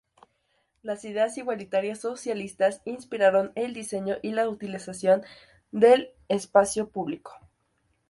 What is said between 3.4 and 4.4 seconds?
el diseño y